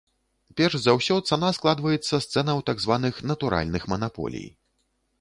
[0.61, 4.47] Перш за ўсё, цана складваецца з цэнаў так званых натуральных манаполій.